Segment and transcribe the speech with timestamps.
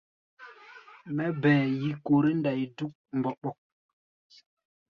[1.15, 3.57] Mɛ́ bɛɛ yikoré-ndai dúk mboɓok.